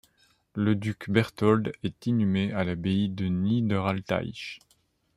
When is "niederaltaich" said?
3.27-4.57